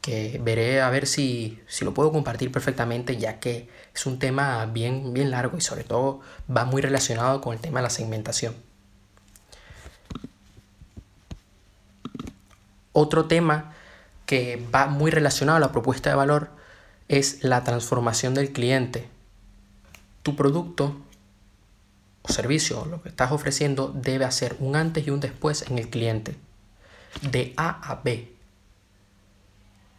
que 0.00 0.40
veré 0.42 0.80
a 0.82 0.90
ver 0.90 1.06
si, 1.06 1.60
si 1.66 1.84
lo 1.84 1.94
puedo 1.94 2.12
compartir 2.12 2.52
perfectamente, 2.52 3.16
ya 3.16 3.40
que 3.40 3.68
es 3.94 4.06
un 4.06 4.18
tema 4.18 4.66
bien, 4.66 5.12
bien 5.12 5.30
largo 5.30 5.56
y 5.56 5.60
sobre 5.60 5.84
todo 5.84 6.20
va 6.54 6.64
muy 6.64 6.82
relacionado 6.82 7.40
con 7.40 7.54
el 7.54 7.60
tema 7.60 7.80
de 7.80 7.84
la 7.84 7.90
segmentación. 7.90 8.54
Otro 12.92 13.24
tema 13.24 13.72
que 14.26 14.64
va 14.72 14.86
muy 14.86 15.10
relacionado 15.10 15.56
a 15.56 15.60
la 15.60 15.72
propuesta 15.72 16.10
de 16.10 16.16
valor 16.16 16.50
es 17.08 17.42
la 17.42 17.64
transformación 17.64 18.34
del 18.34 18.52
cliente. 18.52 19.08
Tu 20.24 20.34
producto 20.34 20.96
o 22.22 22.32
servicio, 22.32 22.86
lo 22.86 23.02
que 23.02 23.10
estás 23.10 23.32
ofreciendo, 23.32 23.92
debe 23.94 24.24
hacer 24.24 24.56
un 24.58 24.74
antes 24.74 25.06
y 25.06 25.10
un 25.10 25.20
después 25.20 25.62
en 25.70 25.78
el 25.78 25.90
cliente. 25.90 26.36
De 27.20 27.52
A 27.58 27.92
a 27.92 28.00
B. 28.02 28.34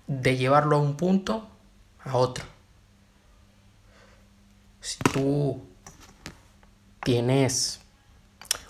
De 0.08 0.36
llevarlo 0.36 0.78
a 0.78 0.80
un 0.80 0.98
punto 0.98 1.48
a 2.04 2.18
otro. 2.18 2.44
Si 4.82 4.98
tú 5.14 5.64
tienes 7.04 7.80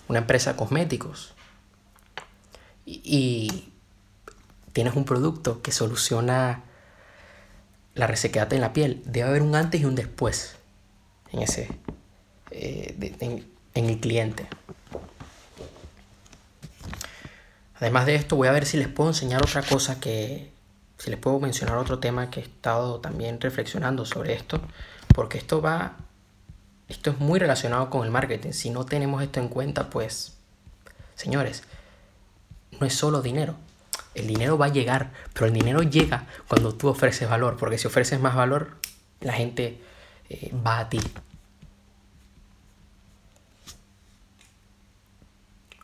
una 0.08 0.18
empresa 0.18 0.52
de 0.52 0.58
cosméticos 0.58 1.34
y, 2.84 3.00
y 3.02 3.72
tienes 4.74 4.94
un 4.94 5.06
producto 5.06 5.62
que 5.62 5.72
soluciona 5.72 6.64
la 7.94 8.06
resequedad 8.06 8.52
en 8.52 8.60
la 8.60 8.74
piel, 8.74 9.02
debe 9.06 9.28
haber 9.28 9.42
un 9.42 9.56
antes 9.56 9.80
y 9.80 9.86
un 9.86 9.94
después 9.94 10.56
en 11.36 11.42
ese 11.42 11.68
eh, 12.50 13.16
en, 13.74 13.84
el 13.84 14.00
cliente. 14.00 14.46
Además 17.78 18.06
de 18.06 18.14
esto, 18.14 18.36
voy 18.36 18.48
a 18.48 18.52
ver 18.52 18.64
si 18.64 18.78
les 18.78 18.88
puedo 18.88 19.10
enseñar 19.10 19.42
otra 19.42 19.62
cosa 19.62 20.00
que, 20.00 20.50
si 20.96 21.10
les 21.10 21.18
puedo 21.18 21.38
mencionar 21.40 21.76
otro 21.76 21.98
tema 21.98 22.30
que 22.30 22.40
he 22.40 22.42
estado 22.42 23.00
también 23.00 23.38
reflexionando 23.38 24.06
sobre 24.06 24.32
esto, 24.32 24.60
porque 25.14 25.36
esto 25.36 25.60
va, 25.60 25.96
esto 26.88 27.10
es 27.10 27.18
muy 27.18 27.38
relacionado 27.38 27.90
con 27.90 28.04
el 28.04 28.10
marketing. 28.10 28.52
Si 28.52 28.70
no 28.70 28.86
tenemos 28.86 29.22
esto 29.22 29.40
en 29.40 29.48
cuenta, 29.48 29.90
pues, 29.90 30.38
señores, 31.16 31.64
no 32.80 32.86
es 32.86 32.94
solo 32.94 33.20
dinero, 33.20 33.56
el 34.14 34.26
dinero 34.26 34.56
va 34.56 34.66
a 34.66 34.70
llegar, 34.70 35.12
pero 35.34 35.46
el 35.46 35.52
dinero 35.52 35.82
llega 35.82 36.26
cuando 36.48 36.74
tú 36.74 36.88
ofreces 36.88 37.28
valor, 37.28 37.58
porque 37.58 37.76
si 37.76 37.86
ofreces 37.86 38.18
más 38.20 38.34
valor, 38.34 38.78
la 39.20 39.34
gente 39.34 39.82
eh, 40.30 40.52
va 40.66 40.78
a 40.78 40.88
ti. 40.88 41.00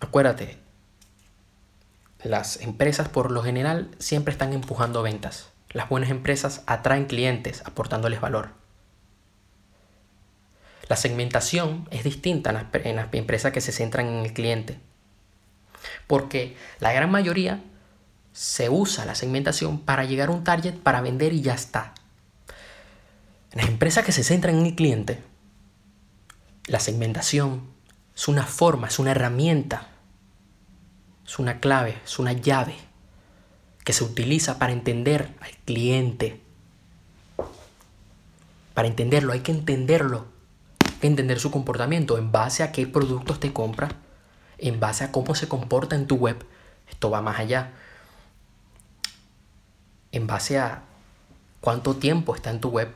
Acuérdate, 0.03 0.59
las 2.25 2.61
empresas 2.61 3.09
por 3.09 3.31
lo 3.31 3.43
general 3.45 3.89
siempre 4.01 4.33
están 4.33 4.53
empujando 4.53 5.01
ventas. 5.01 5.51
Las 5.71 5.89
buenas 5.89 6.11
empresas 6.11 6.65
atraen 6.67 7.05
clientes 7.05 7.63
aportándoles 7.65 8.21
valor. 8.21 8.51
La 10.89 10.97
segmentación 10.97 11.87
es 11.93 12.03
distinta 12.03 12.51
en 12.51 12.97
las, 12.97 13.15
empresas 13.15 13.53
que 13.53 13.61
se 13.61 13.71
centran 13.71 14.09
en 14.09 14.25
el 14.25 14.33
cliente. 14.33 14.81
Porque 16.09 16.57
la 16.81 16.93
gran 16.93 17.11
mayoría 17.11 17.63
se 18.33 18.69
usa 18.69 19.05
la 19.05 19.15
segmentación 19.15 19.79
para 19.79 20.05
llegar 20.05 20.31
a 20.31 20.33
un 20.33 20.43
target 20.43 20.75
para 20.75 21.01
vender 21.01 21.33
y 21.33 21.43
ya 21.43 21.55
está. 21.55 21.95
En 23.53 23.61
las 23.61 23.69
empresas 23.69 24.05
que 24.05 24.13
se 24.13 24.25
centran 24.25 24.57
en 24.57 24.67
el 24.67 24.75
cliente, 24.75 25.23
la 26.67 26.81
segmentación 26.81 27.71
es 28.17 28.27
una 28.27 28.45
forma, 28.45 28.89
es 28.89 28.99
una 28.99 29.13
herramienta, 29.13 29.92
es 31.33 31.39
una 31.39 31.61
clave, 31.61 31.99
es 32.05 32.19
una 32.19 32.35
llave 32.35 32.77
que 33.85 33.95
se 33.95 34.05
utiliza 34.05 34.59
para 34.59 34.75
entender 34.75 35.35
al 35.41 35.51
cliente. 35.65 36.43
Para 38.75 38.87
entenderlo 38.87 39.33
hay 39.33 39.41
que 39.41 39.51
entenderlo, 39.51 40.27
hay 40.85 40.99
que 41.01 41.07
entender 41.07 41.41
su 41.41 41.51
comportamiento 41.51 42.19
en 42.19 42.33
base 42.33 42.63
a 42.63 42.71
qué 42.71 42.87
productos 42.87 43.41
te 43.41 43.51
compra, 43.51 43.89
en 44.59 44.79
base 44.79 45.05
a 45.05 45.11
cómo 45.11 45.35
se 45.35 45.49
comporta 45.49 45.97
en 45.97 46.07
tu 46.07 46.17
web. 46.17 46.45
Esto 46.91 47.09
va 47.09 47.23
más 47.23 47.39
allá 47.39 47.73
en 50.13 50.27
base 50.27 50.59
a 50.59 50.83
cuánto 51.63 51.97
tiempo 51.97 52.35
está 52.37 52.51
en 52.51 52.61
tu 52.61 52.69
web. 52.69 52.93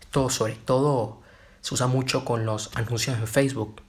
Esto 0.00 0.30
sobre 0.30 0.56
todo 0.56 1.20
se 1.60 1.74
usa 1.74 1.86
mucho 1.86 2.24
con 2.24 2.44
los 2.44 2.74
anuncios 2.74 3.16
en 3.18 3.28
Facebook. 3.28 3.82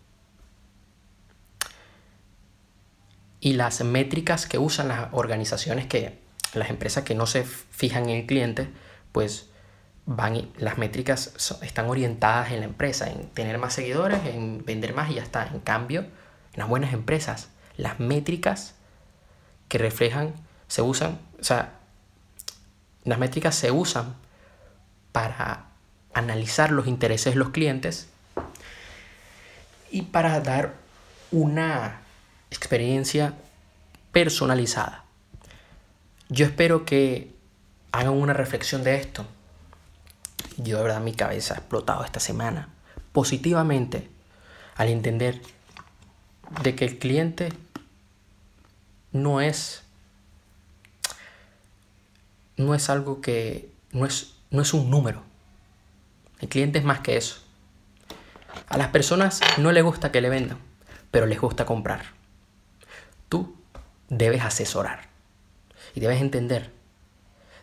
Y 3.44 3.52
las 3.52 3.84
métricas 3.84 4.46
que 4.46 4.58
usan 4.58 4.88
las 4.88 5.10
organizaciones 5.12 5.86
que, 5.86 6.18
las 6.54 6.70
empresas 6.70 7.04
que 7.04 7.14
no 7.14 7.26
se 7.26 7.44
fijan 7.44 8.04
en 8.04 8.22
el 8.22 8.26
cliente, 8.26 8.70
pues 9.12 9.50
van 10.06 10.50
las 10.58 10.78
métricas 10.78 11.34
están 11.62 11.90
orientadas 11.90 12.54
en 12.54 12.62
la 12.62 12.66
empresa, 12.68 13.10
en 13.10 13.28
tener 13.32 13.58
más 13.58 13.74
seguidores, 13.74 14.26
en 14.28 14.64
vender 14.64 14.94
más 14.94 15.12
y 15.12 15.16
ya 15.16 15.24
está. 15.24 15.46
En 15.46 15.60
cambio, 15.60 16.04
en 16.04 16.60
las 16.60 16.70
buenas 16.70 16.94
empresas, 16.94 17.50
las 17.76 18.00
métricas 18.00 18.76
que 19.68 19.78
reflejan, 19.78 20.36
se 20.70 20.82
usan, 20.82 21.20
o 21.38 21.44
sea, 21.44 21.74
las 23.04 23.20
métricas 23.20 23.56
se 23.56 23.72
usan 23.72 24.16
para 25.12 25.66
analizar 26.14 26.72
los 26.72 26.88
intereses 26.88 27.34
de 27.34 27.40
los 27.40 27.50
clientes 27.50 28.08
y 29.92 30.04
para 30.04 30.40
dar 30.40 30.76
una 31.30 32.03
experiencia 32.54 33.34
personalizada. 34.12 35.04
Yo 36.30 36.46
espero 36.46 36.86
que 36.86 37.34
hagan 37.92 38.14
una 38.14 38.34
reflexión 38.34 38.84
de 38.84 38.96
esto. 38.96 39.26
Yo 40.58 40.78
de 40.78 40.84
verdad 40.84 41.02
mi 41.02 41.14
cabeza 41.14 41.56
ha 41.56 41.58
explotado 41.58 42.04
esta 42.06 42.20
semana 42.20 42.70
positivamente 43.12 44.10
al 44.76 44.90
entender 44.90 45.42
de 46.62 46.76
que 46.76 46.86
el 46.86 47.00
cliente 47.00 47.50
no 49.12 49.42
es 49.42 49.84
no 52.58 52.76
es 52.76 52.90
algo 52.90 53.22
que 53.22 53.72
no 53.92 54.06
es, 54.06 54.34
no 54.52 54.62
es 54.62 54.74
un 54.74 54.90
número. 54.90 55.24
El 56.40 56.50
cliente 56.50 56.80
es 56.80 56.86
más 56.86 57.00
que 57.00 57.18
eso. 57.18 57.38
A 58.68 58.78
las 58.78 58.90
personas 58.90 59.42
no 59.58 59.72
les 59.72 59.84
gusta 59.84 60.12
que 60.12 60.22
le 60.22 60.30
vendan, 60.30 60.60
pero 61.10 61.26
les 61.26 61.40
gusta 61.40 61.66
comprar. 61.66 62.23
Tú 63.34 63.56
debes 64.10 64.44
asesorar 64.44 65.10
y 65.96 66.02
debes 66.02 66.22
entender 66.22 66.72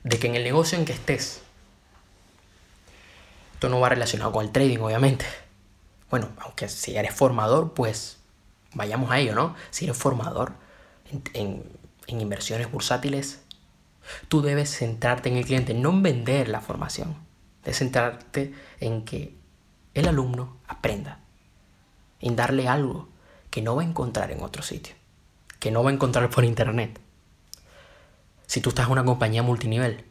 de 0.02 0.18
que 0.18 0.26
en 0.26 0.34
el 0.34 0.42
negocio 0.42 0.76
en 0.76 0.84
que 0.84 0.92
estés, 0.92 1.42
esto 3.52 3.68
no 3.68 3.78
va 3.78 3.88
relacionado 3.88 4.32
con 4.32 4.44
el 4.44 4.50
trading, 4.50 4.80
obviamente. 4.80 5.26
Bueno, 6.10 6.30
aunque 6.40 6.68
si 6.68 6.96
eres 6.96 7.14
formador, 7.14 7.72
pues 7.72 8.16
vayamos 8.74 9.12
a 9.12 9.20
ello, 9.20 9.36
¿no? 9.36 9.54
Si 9.70 9.84
eres 9.84 9.96
formador 9.96 10.54
en, 11.34 11.62
en 12.08 12.20
inversiones 12.20 12.68
bursátiles, 12.72 13.42
tú 14.26 14.42
debes 14.42 14.76
centrarte 14.76 15.28
en 15.28 15.36
el 15.36 15.44
cliente, 15.44 15.72
no 15.72 15.90
en 15.90 16.02
vender 16.02 16.48
la 16.48 16.60
formación. 16.60 17.14
Debes 17.62 17.78
centrarte 17.78 18.52
en 18.80 19.04
que 19.04 19.36
el 19.94 20.08
alumno 20.08 20.56
aprenda, 20.66 21.20
en 22.18 22.34
darle 22.34 22.66
algo 22.66 23.08
que 23.50 23.62
no 23.62 23.76
va 23.76 23.82
a 23.82 23.86
encontrar 23.86 24.32
en 24.32 24.42
otro 24.42 24.64
sitio, 24.64 24.96
que 25.60 25.70
no 25.70 25.84
va 25.84 25.90
a 25.90 25.92
encontrar 25.92 26.28
por 26.30 26.44
internet. 26.44 26.98
Si 28.46 28.60
tú 28.60 28.70
estás 28.70 28.86
en 28.86 28.92
una 28.92 29.04
compañía 29.04 29.44
multinivel, 29.44 30.04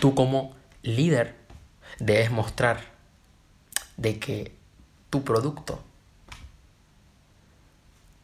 tú 0.00 0.14
como 0.14 0.56
líder 0.82 1.36
debes 1.98 2.30
mostrar 2.30 2.80
de 3.98 4.18
que 4.18 4.56
tu 5.10 5.24
producto 5.24 5.82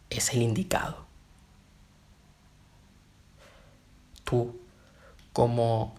es 0.08 0.32
el 0.32 0.40
indicado. 0.40 1.04
Tú 4.24 4.58
como 5.32 5.94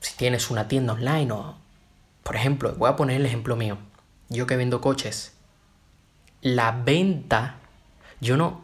si 0.00 0.16
tienes 0.16 0.50
una 0.50 0.68
tienda 0.68 0.94
online 0.94 1.30
o, 1.32 1.56
por 2.22 2.36
ejemplo, 2.36 2.74
voy 2.76 2.88
a 2.88 2.96
poner 2.96 3.16
el 3.16 3.26
ejemplo 3.26 3.56
mío. 3.56 3.76
Yo 4.30 4.46
que 4.46 4.56
vendo 4.56 4.80
coches, 4.80 5.34
la 6.40 6.72
venta, 6.72 7.57
yo 8.20 8.36
no, 8.36 8.60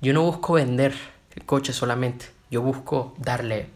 yo 0.00 0.12
no 0.12 0.22
busco 0.22 0.54
vender 0.54 0.94
el 1.34 1.44
coche 1.44 1.72
solamente, 1.72 2.26
yo 2.50 2.62
busco 2.62 3.14
darle, 3.18 3.68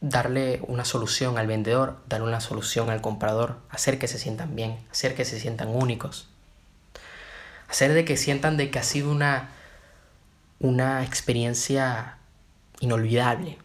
darle 0.00 0.60
una 0.68 0.84
solución 0.84 1.38
al 1.38 1.46
vendedor, 1.46 1.98
darle 2.08 2.26
una 2.26 2.40
solución 2.40 2.90
al 2.90 3.00
comprador, 3.00 3.58
hacer 3.70 3.98
que 3.98 4.08
se 4.08 4.18
sientan 4.18 4.54
bien, 4.54 4.78
hacer 4.90 5.14
que 5.14 5.24
se 5.24 5.40
sientan 5.40 5.68
únicos, 5.68 6.28
hacer 7.68 7.94
de 7.94 8.04
que 8.04 8.16
sientan 8.16 8.56
de 8.56 8.70
que 8.70 8.78
ha 8.78 8.84
sido 8.84 9.10
una, 9.10 9.50
una 10.60 11.04
experiencia 11.04 12.18
inolvidable. 12.80 13.58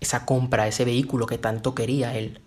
Esa 0.00 0.26
compra, 0.26 0.68
ese 0.68 0.84
vehículo 0.84 1.26
que 1.26 1.38
tanto 1.38 1.74
quería 1.74 2.14
él. 2.14 2.42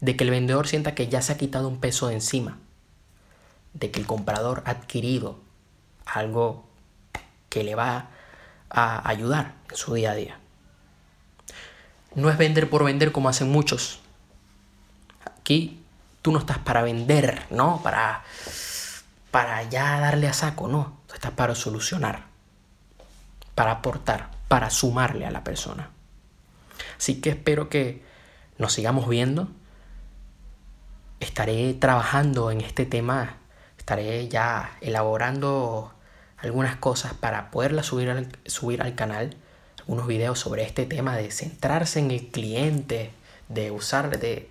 De 0.00 0.16
que 0.16 0.24
el 0.24 0.30
vendedor 0.30 0.68
sienta 0.68 0.94
que 0.94 1.08
ya 1.08 1.20
se 1.22 1.32
ha 1.32 1.38
quitado 1.38 1.68
un 1.68 1.80
peso 1.80 2.06
de 2.08 2.14
encima. 2.14 2.58
De 3.74 3.90
que 3.90 3.98
el 3.98 4.06
comprador 4.06 4.62
ha 4.64 4.70
adquirido 4.70 5.40
algo 6.06 6.64
que 7.48 7.64
le 7.64 7.74
va 7.74 8.08
a 8.70 9.08
ayudar 9.08 9.54
en 9.70 9.76
su 9.76 9.94
día 9.94 10.12
a 10.12 10.14
día. 10.14 10.38
No 12.14 12.30
es 12.30 12.38
vender 12.38 12.70
por 12.70 12.84
vender 12.84 13.12
como 13.12 13.28
hacen 13.28 13.50
muchos. 13.50 14.00
Aquí 15.38 15.82
tú 16.22 16.32
no 16.32 16.38
estás 16.38 16.58
para 16.58 16.82
vender, 16.82 17.46
¿no? 17.50 17.82
Para, 17.82 18.24
para 19.30 19.62
ya 19.64 20.00
darle 20.00 20.28
a 20.28 20.32
saco, 20.32 20.68
no. 20.68 21.00
estás 21.12 21.32
para 21.32 21.54
solucionar, 21.54 22.24
para 23.54 23.72
aportar 23.72 24.36
para 24.48 24.70
sumarle 24.70 25.26
a 25.26 25.30
la 25.30 25.44
persona. 25.44 25.90
Así 26.96 27.20
que 27.20 27.30
espero 27.30 27.68
que 27.68 28.02
nos 28.58 28.72
sigamos 28.72 29.08
viendo. 29.08 29.48
Estaré 31.20 31.74
trabajando 31.74 32.50
en 32.50 32.60
este 32.60 32.86
tema, 32.86 33.36
estaré 33.78 34.28
ya 34.28 34.76
elaborando 34.80 35.92
algunas 36.38 36.76
cosas 36.76 37.14
para 37.14 37.50
poderlas 37.50 37.86
subir 37.86 38.10
al, 38.10 38.28
subir 38.46 38.82
al 38.82 38.94
canal, 38.94 39.36
algunos 39.78 40.06
videos 40.06 40.38
sobre 40.38 40.64
este 40.64 40.86
tema 40.86 41.16
de 41.16 41.30
centrarse 41.30 42.00
en 42.00 42.10
el 42.10 42.28
cliente, 42.28 43.12
de 43.48 43.70
usar 43.70 44.18
de 44.18 44.50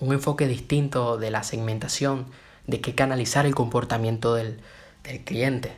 un 0.00 0.12
enfoque 0.12 0.46
distinto 0.46 1.18
de 1.18 1.30
la 1.30 1.42
segmentación, 1.42 2.26
de 2.66 2.80
qué 2.80 2.94
canalizar 2.94 3.46
el 3.46 3.54
comportamiento 3.54 4.34
del, 4.34 4.60
del 5.04 5.24
cliente. 5.24 5.72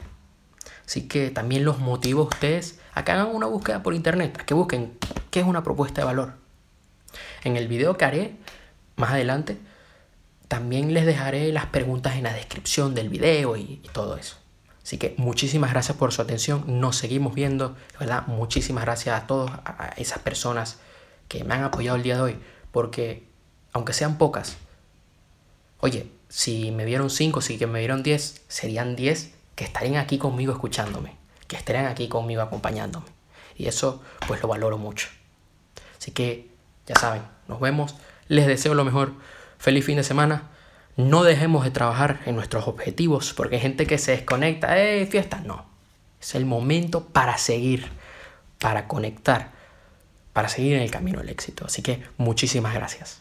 Así 0.87 1.09
que 1.09 1.31
también 1.31 1.65
los 1.65 1.79
motivo 1.79 2.23
a 2.23 2.27
ustedes 2.27 2.79
a 2.95 3.05
que 3.05 3.13
hagan 3.13 3.35
una 3.35 3.47
búsqueda 3.47 3.83
por 3.83 3.95
internet, 3.95 4.39
a 4.41 4.47
que 4.47 4.55
busquen 4.55 4.97
qué 5.31 5.41
es 5.41 5.47
una 5.47 5.63
propuesta 5.63 6.03
de 6.03 6.07
valor. 6.07 6.35
En 7.45 7.57
el 7.57 7.69
video 7.69 7.97
que 7.97 8.05
haré 8.05 8.37
más 8.97 9.11
adelante, 9.11 9.59
también 10.49 10.93
les 10.93 11.07
dejaré 11.07 11.51
las 11.53 11.67
preguntas 11.67 12.17
en 12.17 12.25
la 12.25 12.35
descripción 12.35 12.95
del 12.95 13.09
video 13.09 13.57
y, 13.57 13.83
todo 13.93 14.17
eso. 14.17 14.37
Así 14.83 14.99
que 14.99 15.15
muchísimas 15.17 15.71
gracias 15.71 15.97
por 15.97 16.13
su 16.13 16.23
atención. 16.23 16.65
Nos 16.67 16.97
seguimos 16.97 17.35
viendo. 17.35 17.77
¿verdad? 17.99 18.27
Muchísimas 18.27 18.85
gracias 18.85 19.21
a 19.21 19.27
todos, 19.27 19.51
a 19.65 19.95
esas 19.97 20.19
personas 20.19 20.79
que 21.29 21.45
me 21.45 21.55
han 21.55 21.65
apoyado 21.65 21.97
el 21.97 22.03
día 22.03 22.17
de 22.17 22.23
hoy. 22.23 22.39
Porque, 22.73 23.29
aunque 23.73 23.93
sean 23.93 24.19
pocas, 24.19 24.57
oye, 25.81 26.11
si 26.29 26.71
me 26.71 26.85
vieron 26.85 27.11
5, 27.11 27.41
si 27.41 27.65
me 27.67 27.79
vieron 27.79 28.03
10, 28.03 28.43
serían 28.49 28.97
10 28.97 29.35
que 29.55 29.65
estarían 29.65 29.97
aquí 29.97 30.19
conmigo 30.19 30.53
escuchándome, 30.53 31.17
que 31.47 31.57
estarían 31.57 31.87
aquí 31.87 32.09
conmigo 32.09 32.43
acompañándome. 32.43 33.07
Y 33.57 33.67
eso 33.67 34.03
pues 34.27 34.43
lo 34.43 34.49
valoro 34.49 34.79
mucho. 34.79 35.09
Así 35.99 36.11
que 36.11 36.51
ya 36.87 36.97
saben, 36.97 37.23
nos 37.49 37.61
vemos. 37.61 37.95
Les 38.29 38.47
deseo 38.47 38.75
lo 38.75 38.85
mejor. 38.85 39.13
Feliz 39.59 39.85
fin 39.85 39.97
de 39.97 40.05
semana. 40.05 40.51
No 40.97 41.23
dejemos 41.23 41.65
de 41.65 41.71
trabajar 41.71 42.21
en 42.27 42.35
nuestros 42.35 42.69
objetivos 42.69 43.33
porque 43.33 43.57
hay 43.57 43.63
gente 43.63 43.87
que 43.87 43.99
se 43.99 44.13
desconecta. 44.13 44.79
¡Eh, 44.79 45.07
fiesta! 45.07 45.41
No. 45.45 45.65
Es 46.21 46.35
el 46.35 46.45
momento 46.45 47.05
para 47.07 47.39
seguir, 47.39 47.89
para 48.59 48.87
conectar, 48.87 49.53
para 50.33 50.49
seguir 50.49 50.75
en 50.75 50.83
el 50.83 50.91
camino 50.91 51.21
del 51.21 51.31
éxito. 51.31 51.65
Así 51.67 51.83
que 51.83 52.03
muchísimas 52.19 52.75
gracias. 52.75 53.19